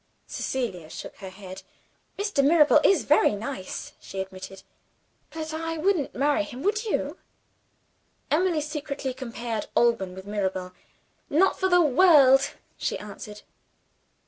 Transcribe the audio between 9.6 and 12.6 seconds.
Alban with Mirabel. "Not for the world!"